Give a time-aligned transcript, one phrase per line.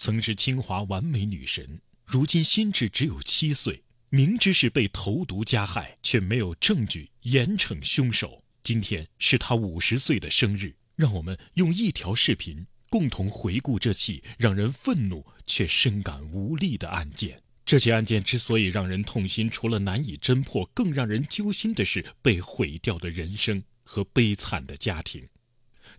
[0.00, 8.42] 曾是清华完美女神，如今心智只有七岁，明知是被投毒加害，却没有证据严惩凶手。
[8.62, 17.42] 今天是她五十岁的生日，让我们用一条视频共同回顾这起让人愤怒却深感无力的案件。
[17.66, 25.28] 这起案件之所以让人痛心，除了难以侦破，更让人揪心的是被毁掉的人生和悲惨的家庭。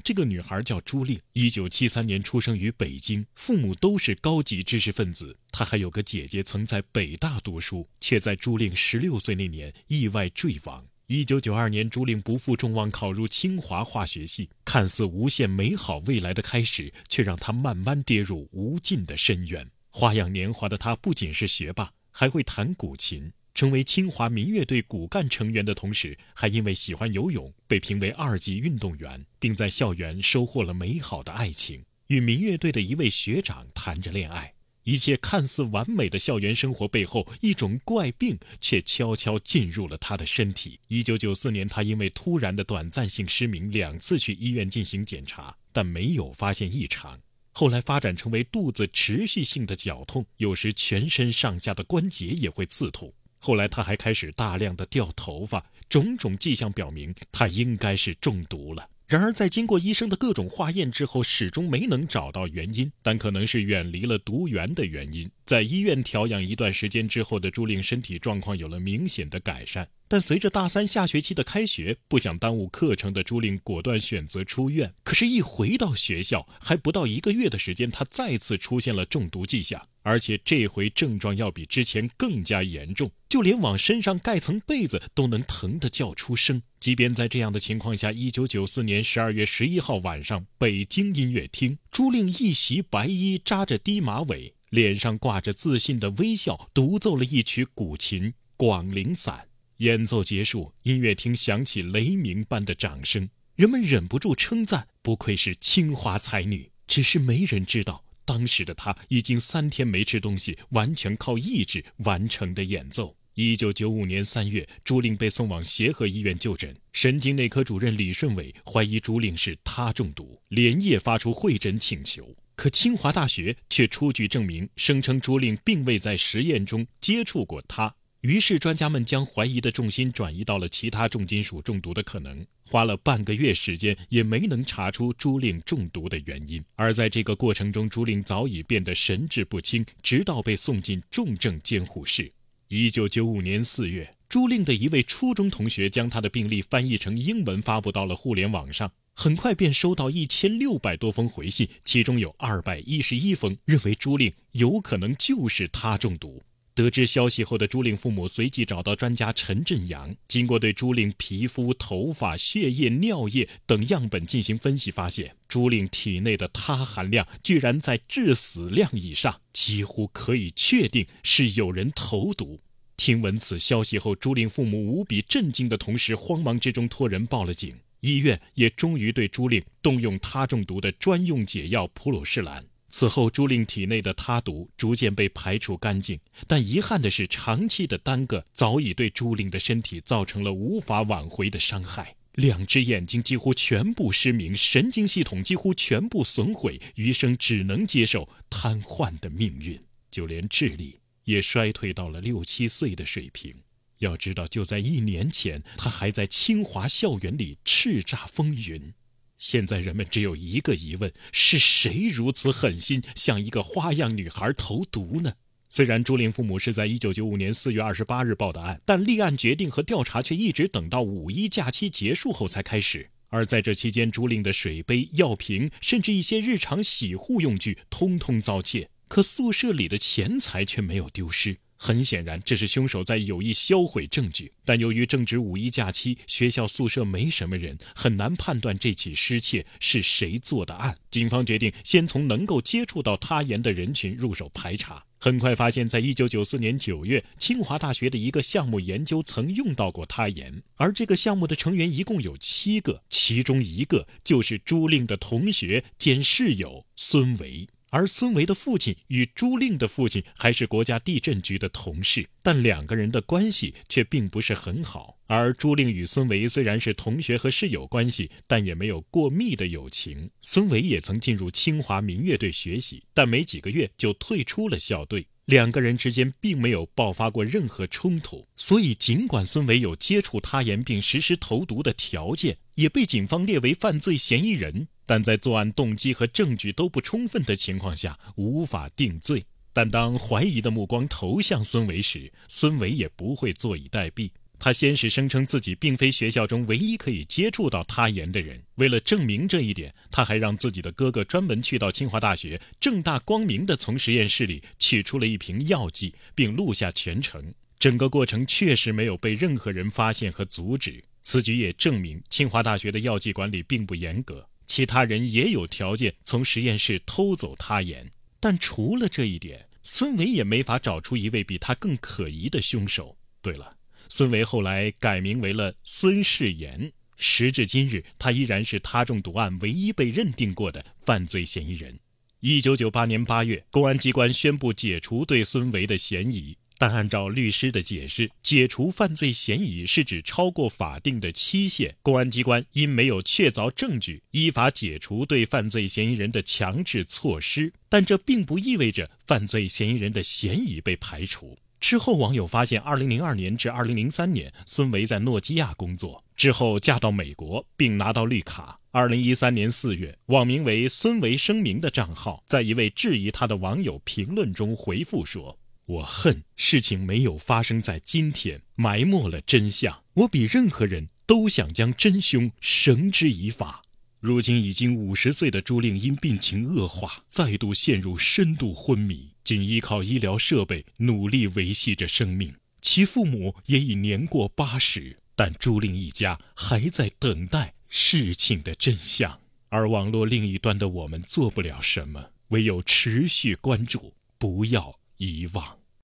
[0.03, 5.37] 这个女孩叫朱令，一九七三年出生于北京，父母都是高级知识分子。
[5.51, 10.85] 她还有个姐姐曾在北大读书，却在朱令十六岁那年意外坠亡。
[11.07, 19.69] 一九九二年，朱令不负众望考入清华化学系，看似无限美好未来的开始，却让她慢慢跌入无尽的深渊。
[19.89, 23.33] 花样年华的她不仅是学霸，还会弹古琴。
[23.61, 34.51] 成为清华民乐队骨干成员的同时，还因为喜欢游泳被评为二级运动员，并在校园收获了美好的爱情，与民乐队的一位学长谈着恋爱。
[34.81, 40.79] 一切看似完美的校园生活背后，一种怪病却悄悄进入了他的身体。
[40.87, 47.19] 一九九四年，他因为突然的短暂性失明，两次去医院进行检查，但没有发现异常。
[47.51, 53.13] 后来发展成为肚子持续性的绞痛，有时全身上下的关节也会刺痛。
[53.43, 58.87] 后来他还开始大量的掉头发，种种迹象表明他应该是中毒了。
[59.07, 65.29] 然而在经过医生的各种化验之后，始终没能找到原因，但可能是远离了毒源的原因。
[65.43, 69.85] 在医院调养一段时间之后的朱令身体状况有了明显的改善。
[70.11, 74.93] 但随着大三下学期的开学，不想耽误课程的朱令果断选择出院。
[75.05, 86.61] 可是，一回到学校，还不到一个月的时间，他再次出现了中毒迹象，而且这回症状要比之前更加严重，就连往身上盖层被子都能疼得叫出声。
[86.81, 98.23] 即便在这样的情况下，一九九四年十二月十一号晚上，北京音乐厅，朱令一袭白衣，扎着低马尾，脸上挂着自信的微笑，独奏了一曲古琴
[98.57, 99.35] 《广陵散》。
[99.81, 113.15] 演奏结束，音乐厅响起雷鸣般的掌声，人们忍不住称赞：“不愧是清华才女。”只是没人知道，当时的她已经三天没吃东西，完全靠意志完成的演奏。
[113.33, 122.35] 一九九五年三月，朱令被送往协和医院就诊，神经内科主任李顺伟怀疑朱令是他中毒，连夜发出会诊请求。
[122.55, 127.95] 可清华大学却出具证明，声称朱令并未在实验中接触过他。
[128.21, 132.45] 于是，专家们将怀疑的重心转移到了其他重金属中毒的可能。
[132.63, 136.63] 花了半个月时间，也没能查出朱令中毒的原因。
[136.75, 142.31] 而在这个过程中，朱令早已变得神志不清，直到被送进重症监护室。
[142.67, 156.43] 一九九五年四月，朱令的一位初中同学将他的病历翻译成英文发布到了互联网上，很快便收到一千六百多封回信，其中有二百一十一封认为朱令有可能就是他中毒。
[156.73, 172.59] 得知消息后的朱令父母随即找到专家陈振阳，经过对朱令皮肤、头发、血液、尿液等样本进行分析，发现朱令体内的铊含量居然在致死量以上，几乎可以确定是有人投毒。
[172.95, 182.63] 听闻此消息后，朱令父母无比震惊的同时，慌忙之中托人报了警，医院也终于对朱令动用他中毒的专用解药普鲁士蓝。
[182.91, 192.15] 此后，朱令体内的他毒逐渐被排除干净，但遗憾的是，长期的耽搁早已对朱令的身体造成了无法挽回的伤害。
[192.33, 199.79] 两只眼睛几乎全部失明，神经系统几乎全部损毁，余生只能接受瘫痪的命运。
[200.09, 203.53] 就连智力也衰退到了六七岁的水平。
[203.99, 208.93] 要知道，就在一年前，他还在清华校园里叱咤风云。
[209.41, 215.33] 现在人们只有一个疑问：是谁如此狠心向一个花样女孩投毒呢？
[215.67, 223.09] 虽然朱令父母是在一九九五年四月二十八日报的案，但立案决定和调查却一直等到五一假期结束后才开始。
[223.29, 228.87] 而在这期间，朱令的水杯、药瓶，甚至一些日常洗护用具，通通遭窃。
[229.07, 231.57] 可宿舍里的钱财却没有丢失。
[231.83, 234.51] 很显然，这是凶手在有意销毁证据。
[234.63, 240.95] 但由于正值五一假期，学校宿舍没什么人，很难判断这起失窃是谁做的案。
[241.09, 245.03] 警方决定先从能够接触到他盐的人群入手排查。
[245.17, 257.67] 很快发现，在一九九四年九月，清华大学的一个项目研究曾用到过他盐，而这个项目的成员一共有七个，其中一个就是朱令的同学兼室友孙维。
[257.91, 265.17] 而孙维的父亲与朱令的父亲还是国家地震局的同事，但两个人的关系却并不是很好。
[265.27, 270.29] 而朱令与孙维虽然是同学和室友关系，但也没有过密的友情。
[270.41, 275.27] 孙维也曾进入清华民乐队学习，但没几个月就退出了校队。
[275.45, 284.87] 两个人之间并没有爆发过任何冲突，所以尽管孙伟有接触他人并实施投毒的条件，也被警方列为犯罪嫌疑人。
[285.05, 289.43] 但在作案动机和证据都不充分的情况下，无法定罪。
[289.73, 294.29] 但当怀疑的目光投向孙伟时，孙伟也不会坐以待毙。
[294.63, 307.51] 他先是声称自己并非学校中唯一可以接触到他研的人，为了证明这一点，他还让自己的哥哥专门去到清华大学，正大光明地从实验室里取出了一瓶药剂，并录下全程。
[307.79, 311.03] 整个过程确实没有被任何人发现和阻止。
[311.23, 314.47] 此举也证明清华大学的药剂管理并不严格。
[314.67, 318.07] 其他人也有条件从实验室偷走他盐，
[318.39, 323.17] 但除了这一点，孙伟也没法找出一位比他更可疑的凶手。
[323.41, 323.75] 对了，
[324.09, 331.99] 孙维后来改名为了孙世炎，时至今日，他依然是他中毒案唯一被认定过的犯罪嫌疑人。
[332.39, 336.57] 一九九八年八月，公安机关宣布解除对孙维的嫌疑。
[336.79, 347.71] 但按照律师的解释，解除犯罪嫌疑是指超过法定的期限，公安机关因没有确凿证据，依法解除对犯罪嫌疑人的强制措施。
[347.87, 351.59] 但这并不意味着犯罪嫌疑人的嫌疑被排除。
[351.81, 358.79] 之后，网友发现，2002年至2003年，孙维在诺基亚工作，之后嫁到美国，并拿到绿卡。
[358.91, 365.57] 2013年4月，网名为“孙维声明”的账号在一位质疑他的网友评论中回复说。
[365.87, 370.03] 我恨事情没有发生在今天，埋没了真相。
[370.13, 373.81] 我比任何人都想将真凶绳之以法。
[374.21, 382.53] 如今已经五十岁的朱令因病情恶化，再度陷入深度昏迷，仅依靠医疗设备努力维系着生命。
[382.81, 389.41] 其父母也已年过八十，但朱令一家还在等待事情的真相。
[389.67, 395.80] 而网络另一端的我们做不了什么，唯有持续关注，不要遗忘。